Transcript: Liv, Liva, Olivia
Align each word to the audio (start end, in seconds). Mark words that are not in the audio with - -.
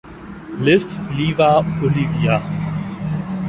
Liv, 0.59 0.83
Liva, 1.11 1.63
Olivia 1.83 2.41